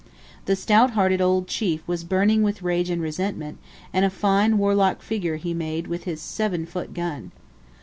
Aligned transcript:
The 0.45 0.55
stout 0.55 0.93
hearted 0.97 1.21
old 1.21 1.47
chief 1.47 1.87
was 1.87 2.03
burning 2.03 2.41
with 2.41 2.63
rage 2.63 2.89
and 2.89 2.99
resentment, 3.03 3.59
and 3.93 4.03
a 4.03 4.09
fine 4.09 4.57
warlike 4.57 4.99
figure 5.03 5.35
he 5.35 5.53
made 5.53 5.85
with 5.85 6.05
his 6.05 6.19
7 6.19 6.65
foot 6.65 6.95
gun. 6.95 7.31